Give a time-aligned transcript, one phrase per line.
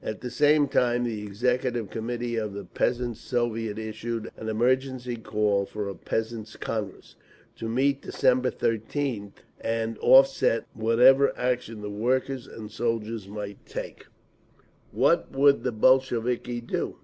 [0.00, 5.66] At the same time the Executive Committee of the Peasants' Soviets issued an emergency call
[5.66, 7.16] for a Peasants' Congress,
[7.56, 14.06] to meet December 13th and offset whatever action the workers and soldiers might take…
[14.92, 16.98] What would the Bolsheviki do?